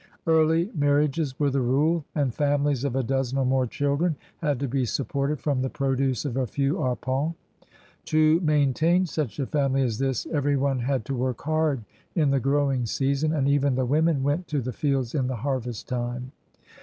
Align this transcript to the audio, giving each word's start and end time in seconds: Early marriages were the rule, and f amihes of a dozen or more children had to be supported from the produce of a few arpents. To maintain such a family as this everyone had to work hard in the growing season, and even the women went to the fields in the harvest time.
Early 0.25 0.71
marriages 0.73 1.39
were 1.39 1.51
the 1.51 1.61
rule, 1.61 2.05
and 2.15 2.29
f 2.31 2.37
amihes 2.39 2.83
of 2.83 2.95
a 2.95 3.03
dozen 3.03 3.37
or 3.37 3.45
more 3.45 3.67
children 3.67 4.15
had 4.37 4.59
to 4.61 4.67
be 4.67 4.83
supported 4.83 5.39
from 5.39 5.61
the 5.61 5.69
produce 5.69 6.25
of 6.25 6.35
a 6.37 6.47
few 6.47 6.77
arpents. 6.77 7.35
To 8.05 8.39
maintain 8.39 9.05
such 9.05 9.37
a 9.37 9.45
family 9.45 9.83
as 9.83 9.99
this 9.99 10.25
everyone 10.33 10.79
had 10.79 11.05
to 11.05 11.13
work 11.15 11.43
hard 11.43 11.83
in 12.15 12.31
the 12.31 12.39
growing 12.39 12.87
season, 12.87 13.31
and 13.31 13.47
even 13.47 13.75
the 13.75 13.85
women 13.85 14.23
went 14.23 14.47
to 14.47 14.59
the 14.59 14.73
fields 14.73 15.13
in 15.13 15.27
the 15.27 15.35
harvest 15.35 15.87
time. 15.87 16.31